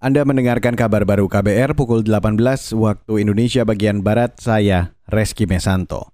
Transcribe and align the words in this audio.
Anda 0.00 0.24
mendengarkan 0.24 0.80
kabar 0.80 1.04
baru 1.04 1.28
KBR 1.28 1.76
pukul 1.76 2.00
18 2.00 2.40
waktu 2.72 3.20
Indonesia 3.20 3.68
bagian 3.68 4.00
Barat, 4.00 4.32
saya 4.40 4.96
Reski 5.04 5.44
Mesanto. 5.44 6.08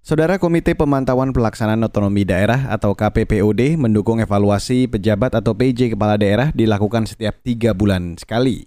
Saudara 0.00 0.40
Komite 0.40 0.72
Pemantauan 0.72 1.36
Pelaksanaan 1.36 1.84
Otonomi 1.84 2.24
Daerah 2.24 2.72
atau 2.72 2.96
KPPOD 2.96 3.76
mendukung 3.76 4.24
evaluasi 4.24 4.88
pejabat 4.88 5.36
atau 5.36 5.52
PJ 5.52 5.92
Kepala 5.92 6.16
Daerah 6.16 6.48
dilakukan 6.48 7.04
setiap 7.04 7.36
tiga 7.44 7.76
bulan 7.76 8.16
sekali. 8.16 8.64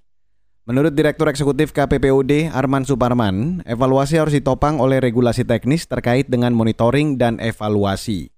Menurut 0.70 0.94
Direktur 0.94 1.34
Eksekutif 1.34 1.74
KPPOD 1.74 2.54
Arman 2.54 2.86
Suparman, 2.86 3.66
evaluasi 3.66 4.22
harus 4.22 4.38
ditopang 4.38 4.78
oleh 4.78 5.02
regulasi 5.02 5.50
teknis 5.50 5.90
terkait 5.90 6.30
dengan 6.30 6.54
monitoring 6.54 7.18
dan 7.18 7.42
evaluasi. 7.42 8.30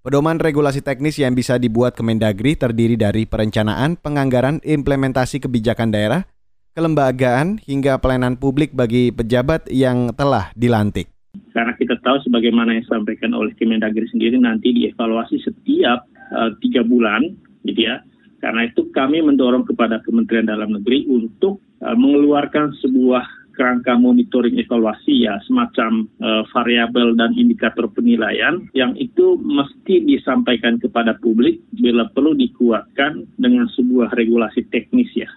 Pedoman 0.00 0.40
regulasi 0.40 0.80
teknis 0.80 1.20
yang 1.20 1.36
bisa 1.36 1.60
dibuat 1.60 1.92
Kemendagri 1.92 2.56
terdiri 2.56 2.96
dari 2.96 3.28
perencanaan, 3.28 4.00
penganggaran, 4.00 4.56
implementasi 4.64 5.44
kebijakan 5.44 5.92
daerah, 5.92 6.24
kelembagaan, 6.72 7.60
hingga 7.60 8.00
pelayanan 8.00 8.40
publik 8.40 8.72
bagi 8.72 9.12
pejabat 9.12 9.68
yang 9.68 10.08
telah 10.16 10.56
dilantik. 10.56 11.12
Karena 11.52 11.76
kita 11.76 12.00
tahu 12.00 12.16
sebagaimana 12.24 12.80
yang 12.80 12.88
disampaikan 12.88 13.36
oleh 13.36 13.52
Kemendagri 13.60 14.08
sendiri 14.08 14.40
nanti 14.40 14.72
dievaluasi 14.72 15.36
setiap 15.44 16.08
uh, 16.32 16.48
tiga 16.64 16.80
bulan, 16.80 17.36
gitu 17.68 17.84
ya. 17.84 18.00
Karena 18.40 18.72
itu 18.72 18.88
kami 18.96 19.20
mendorong 19.20 19.68
kepada 19.68 20.00
Kementerian 20.00 20.48
Dalam 20.48 20.80
Negeri 20.80 21.12
untuk 21.12 21.60
uh, 21.84 21.92
mengeluarkan 21.92 22.72
sebuah 22.80 23.39
kerangka 23.52 23.98
monitoring 23.98 24.56
evaluasi 24.58 25.26
ya 25.26 25.38
semacam 25.44 26.06
uh, 26.22 26.42
variabel 26.54 27.14
dan 27.18 27.34
indikator 27.36 27.90
penilaian 27.90 28.64
yang 28.72 28.94
itu 28.96 29.36
mesti 29.40 30.06
disampaikan 30.06 30.80
kepada 30.80 31.18
publik 31.18 31.60
bila 31.76 32.08
perlu 32.10 32.32
dikuatkan 32.34 33.26
dengan 33.36 33.68
sebuah 33.74 34.14
regulasi 34.14 34.66
teknis 34.70 35.10
ya. 35.14 35.28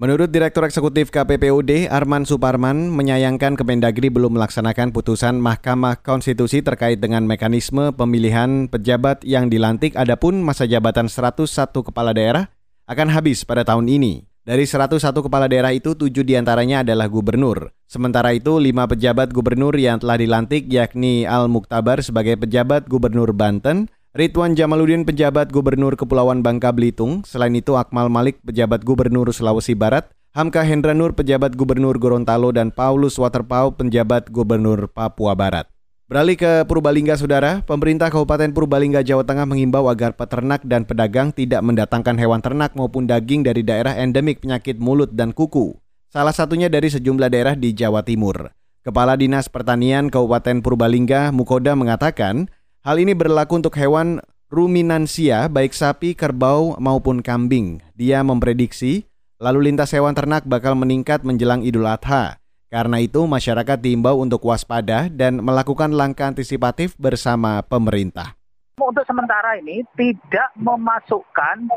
Menurut 0.00 0.32
Direktur 0.32 0.64
Eksekutif 0.64 1.12
KPPUD 1.12 1.92
Arman 1.92 2.24
Suparman 2.24 2.88
menyayangkan 2.88 3.52
Kemendagri 3.52 4.08
belum 4.08 4.32
melaksanakan 4.32 4.96
putusan 4.96 5.36
Mahkamah 5.36 6.00
Konstitusi 6.00 6.64
terkait 6.64 7.04
dengan 7.04 7.28
mekanisme 7.28 7.92
pemilihan 7.92 8.72
pejabat 8.72 9.28
yang 9.28 9.52
dilantik 9.52 9.92
adapun 10.00 10.40
masa 10.40 10.64
jabatan 10.64 11.04
101 11.04 11.44
kepala 11.84 12.16
daerah 12.16 12.48
akan 12.88 13.12
habis 13.12 13.44
pada 13.44 13.60
tahun 13.60 13.92
ini. 13.92 14.29
Dari 14.50 14.66
101 14.66 15.14
kepala 15.14 15.46
daerah 15.46 15.70
itu, 15.70 15.94
tujuh 15.94 16.26
di 16.26 16.34
antaranya 16.34 16.82
adalah 16.82 17.06
gubernur. 17.06 17.70
Sementara 17.86 18.34
itu, 18.34 18.58
lima 18.58 18.82
pejabat 18.90 19.30
gubernur 19.30 19.78
yang 19.78 20.02
telah 20.02 20.18
dilantik 20.18 20.66
yakni 20.66 21.22
Al 21.22 21.46
Muktabar 21.46 22.02
sebagai 22.02 22.34
pejabat 22.34 22.90
gubernur 22.90 23.30
Banten, 23.30 23.86
Ridwan 24.10 24.58
Jamaluddin 24.58 25.06
pejabat 25.06 25.54
gubernur 25.54 25.94
Kepulauan 25.94 26.42
Bangka 26.42 26.74
Belitung, 26.74 27.22
selain 27.22 27.54
itu 27.54 27.78
Akmal 27.78 28.10
Malik 28.10 28.42
pejabat 28.42 28.82
gubernur 28.82 29.30
Sulawesi 29.30 29.78
Barat, 29.78 30.10
Hamka 30.34 30.66
Hendra 30.66 30.98
Nur 30.98 31.14
pejabat 31.14 31.54
gubernur 31.54 31.94
Gorontalo 32.02 32.50
dan 32.50 32.74
Paulus 32.74 33.22
Waterpau 33.22 33.78
penjabat 33.78 34.34
gubernur 34.34 34.90
Papua 34.90 35.38
Barat. 35.38 35.70
Beralih 36.10 36.34
ke 36.34 36.66
Purbalingga, 36.66 37.14
Saudara. 37.14 37.62
Pemerintah 37.62 38.10
Kabupaten 38.10 38.50
Purbalingga, 38.50 39.06
Jawa 39.06 39.22
Tengah 39.22 39.46
mengimbau 39.46 39.86
agar 39.86 40.10
peternak 40.18 40.58
dan 40.66 40.82
pedagang 40.82 41.30
tidak 41.30 41.62
mendatangkan 41.62 42.18
hewan 42.18 42.42
ternak 42.42 42.74
maupun 42.74 43.06
daging 43.06 43.46
dari 43.46 43.62
daerah 43.62 43.94
endemik 43.94 44.42
penyakit 44.42 44.74
mulut 44.82 45.14
dan 45.14 45.30
kuku. 45.30 45.78
Salah 46.10 46.34
satunya 46.34 46.66
dari 46.66 46.90
sejumlah 46.90 47.30
daerah 47.30 47.54
di 47.54 47.70
Jawa 47.70 48.02
Timur. 48.02 48.50
Kepala 48.82 49.14
Dinas 49.14 49.46
Pertanian 49.46 50.10
Kabupaten 50.10 50.58
Purbalingga, 50.58 51.30
Mukoda, 51.30 51.78
mengatakan 51.78 52.50
hal 52.82 52.98
ini 52.98 53.14
berlaku 53.14 53.62
untuk 53.62 53.78
hewan 53.78 54.18
ruminansia 54.50 55.46
baik 55.46 55.70
sapi, 55.70 56.18
kerbau 56.18 56.74
maupun 56.82 57.22
kambing. 57.22 57.86
Dia 57.94 58.26
memprediksi 58.26 59.06
lalu 59.38 59.70
lintas 59.70 59.94
hewan 59.94 60.18
ternak 60.18 60.42
bakal 60.42 60.74
meningkat 60.74 61.22
menjelang 61.22 61.62
Idul 61.62 61.86
Adha. 61.86 62.42
Karena 62.70 63.02
itu, 63.02 63.26
masyarakat 63.26 63.82
diimbau 63.82 64.22
untuk 64.22 64.46
waspada 64.46 65.10
dan 65.10 65.42
melakukan 65.42 65.90
langkah 65.90 66.30
antisipatif 66.30 66.94
bersama 66.94 67.66
pemerintah. 67.66 68.38
Untuk 68.78 69.02
sementara 69.04 69.58
ini 69.58 69.82
tidak 69.98 70.54
memasukkan 70.56 71.68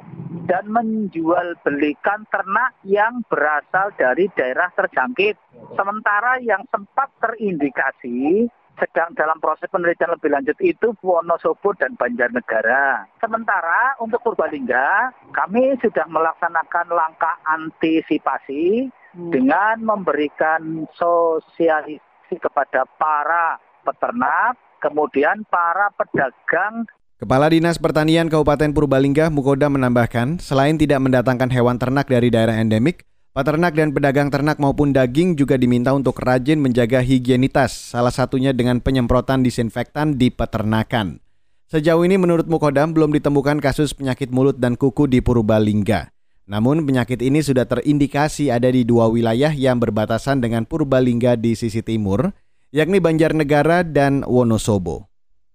dan 0.45 0.63
menjual 0.69 1.57
belikan 1.65 2.23
ternak 2.29 2.77
yang 2.85 3.25
berasal 3.25 3.89
dari 3.97 4.29
daerah 4.37 4.69
terjangkit. 4.77 5.35
Sementara 5.75 6.39
yang 6.39 6.63
sempat 6.69 7.09
terindikasi 7.19 8.47
sedang 8.77 9.13
dalam 9.13 9.37
proses 9.37 9.69
penelitian 9.69 10.13
lebih 10.13 10.29
lanjut 10.33 10.57
itu 10.61 10.93
Wonosobo 11.01 11.77
dan 11.77 11.93
Banjarnegara. 11.93 13.05
Sementara 13.21 13.97
untuk 14.01 14.21
Purbalingga, 14.25 15.13
kami 15.33 15.77
sudah 15.81 16.05
melaksanakan 16.09 16.87
langkah 16.89 17.35
antisipasi. 17.49 18.89
Dengan 19.13 19.81
memberikan 19.81 20.89
sosialisasi 20.97 22.37
kepada 22.41 22.85
para 22.97 23.61
peternak, 23.85 24.57
kemudian 24.81 25.45
para 25.47 25.93
pedagang 25.93 26.89
Kepala 27.23 27.47
Dinas 27.47 27.79
Pertanian 27.79 28.27
Kabupaten 28.27 28.75
Purbalingga 28.75 29.31
Mukoda 29.31 29.71
menambahkan, 29.71 30.43
selain 30.43 30.75
tidak 30.75 30.99
mendatangkan 30.99 31.47
hewan 31.55 31.79
ternak 31.79 32.11
dari 32.11 32.27
daerah 32.27 32.59
endemik, 32.59 33.07
peternak 33.31 33.79
dan 33.79 33.95
pedagang 33.95 34.27
ternak 34.27 34.59
maupun 34.59 34.91
daging 34.91 35.39
juga 35.39 35.55
diminta 35.55 35.95
untuk 35.95 36.19
rajin 36.19 36.59
menjaga 36.59 36.99
higienitas, 36.99 37.95
salah 37.95 38.11
satunya 38.11 38.51
dengan 38.51 38.83
penyemprotan 38.83 39.39
disinfektan 39.39 40.19
di 40.19 40.35
peternakan. 40.35 41.23
Sejauh 41.71 42.03
ini 42.05 42.21
menurut 42.21 42.45
Mukodam 42.45 42.93
belum 42.93 43.15
ditemukan 43.15 43.57
kasus 43.63 43.97
penyakit 43.97 44.29
mulut 44.29 44.61
dan 44.61 44.77
kuku 44.77 45.09
di 45.09 45.23
Purbalingga. 45.23 46.12
Namun 46.43 46.83
penyakit 46.83 47.23
ini 47.23 47.39
sudah 47.39 47.63
terindikasi 47.63 48.51
ada 48.51 48.67
di 48.67 48.83
dua 48.83 49.07
wilayah 49.07 49.55
yang 49.55 49.79
berbatasan 49.79 50.43
dengan 50.43 50.67
Purbalingga 50.67 51.39
di 51.39 51.55
sisi 51.55 51.79
timur, 51.79 52.35
yakni 52.75 52.99
Banjarnegara 52.99 53.87
dan 53.87 54.27
Wonosobo. 54.27 55.07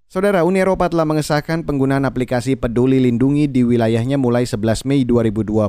Saudara 0.08 0.40
Uni 0.40 0.64
Eropa 0.64 0.88
telah 0.88 1.04
mengesahkan 1.04 1.68
penggunaan 1.68 2.08
aplikasi 2.08 2.56
Peduli 2.56 2.96
Lindungi 2.96 3.44
di 3.44 3.60
wilayahnya 3.60 4.16
mulai 4.16 4.48
11 4.48 4.88
Mei 4.88 5.04
2022. 5.04 5.68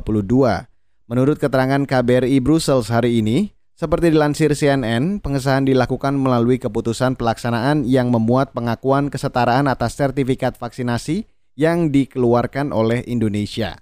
Menurut 1.12 1.36
keterangan 1.36 1.84
KBRI 1.84 2.40
Brussels 2.40 2.88
hari 2.88 3.20
ini, 3.20 3.52
seperti 3.76 4.08
dilansir 4.08 4.56
CNN, 4.56 5.20
pengesahan 5.20 5.68
dilakukan 5.68 6.16
melalui 6.16 6.56
keputusan 6.56 7.20
pelaksanaan 7.20 7.84
yang 7.84 8.08
memuat 8.08 8.56
pengakuan 8.56 9.12
kesetaraan 9.12 9.68
atas 9.68 10.00
sertifikat 10.00 10.56
vaksinasi 10.56 11.28
yang 11.60 11.92
dikeluarkan 11.92 12.72
oleh 12.72 13.04
Indonesia. 13.04 13.76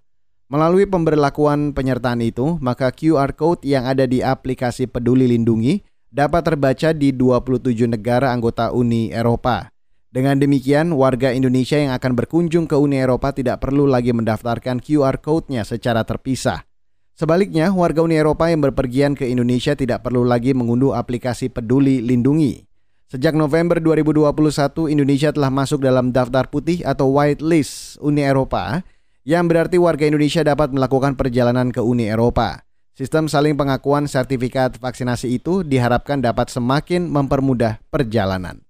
Melalui 0.48 0.88
pemberlakuan 0.88 1.76
penyertaan 1.76 2.24
itu, 2.24 2.56
maka 2.64 2.88
QR 2.88 3.36
Code 3.36 3.68
yang 3.68 3.84
ada 3.84 4.08
di 4.08 4.24
aplikasi 4.24 4.88
Peduli 4.88 5.28
Lindungi 5.28 5.84
dapat 6.08 6.40
terbaca 6.40 6.96
di 6.96 7.12
27 7.12 7.84
negara 7.84 8.32
anggota 8.32 8.72
Uni 8.72 9.12
Eropa. 9.12 9.68
Dengan 10.08 10.40
demikian, 10.40 10.96
warga 10.96 11.36
Indonesia 11.36 11.76
yang 11.76 11.92
akan 11.92 12.16
berkunjung 12.16 12.64
ke 12.64 12.80
Uni 12.80 12.96
Eropa 12.96 13.36
tidak 13.36 13.60
perlu 13.60 13.84
lagi 13.84 14.16
mendaftarkan 14.16 14.80
QR 14.80 15.20
Code-nya 15.20 15.68
secara 15.68 16.00
terpisah. 16.08 16.64
Sebaliknya, 17.12 17.68
warga 17.76 18.00
Uni 18.00 18.16
Eropa 18.16 18.48
yang 18.48 18.64
berpergian 18.64 19.12
ke 19.12 19.28
Indonesia 19.28 19.76
tidak 19.76 20.00
perlu 20.00 20.24
lagi 20.24 20.56
mengunduh 20.56 20.96
aplikasi 20.96 21.52
Peduli 21.52 22.00
Lindungi. 22.00 22.64
Sejak 23.12 23.36
November 23.36 23.84
2021, 23.84 24.96
Indonesia 24.96 25.28
telah 25.28 25.52
masuk 25.52 25.84
dalam 25.84 26.08
daftar 26.08 26.48
putih 26.48 26.80
atau 26.88 27.12
white 27.12 27.44
list 27.44 28.00
Uni 28.00 28.24
Eropa 28.24 28.80
yang 29.28 29.44
berarti 29.44 29.76
warga 29.76 30.08
Indonesia 30.08 30.40
dapat 30.40 30.72
melakukan 30.72 31.12
perjalanan 31.12 31.68
ke 31.68 31.84
Uni 31.84 32.08
Eropa. 32.08 32.64
Sistem 32.96 33.28
saling 33.28 33.60
pengakuan 33.60 34.08
sertifikat 34.08 34.80
vaksinasi 34.80 35.36
itu 35.36 35.60
diharapkan 35.60 36.24
dapat 36.24 36.48
semakin 36.48 37.04
mempermudah 37.04 37.76
perjalanan. 37.92 38.64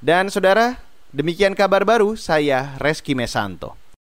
Dan 0.00 0.32
saudara, 0.32 0.80
demikian 1.12 1.52
kabar 1.52 1.84
baru 1.84 2.16
saya 2.16 2.80
Reski 2.80 3.12
Mesanto. 3.12 3.83